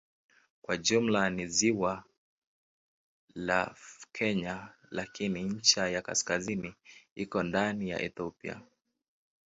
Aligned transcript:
Kwa 0.61 0.77
jumla 0.77 1.29
ni 1.29 1.47
ziwa 1.47 2.03
la 3.35 3.75
Kenya 4.11 4.73
lakini 4.91 5.43
ncha 5.43 5.89
ya 5.89 6.01
kaskazini 6.01 6.75
iko 7.15 7.43
ndani 7.43 7.89
ya 7.89 8.01
Ethiopia. 8.01 8.61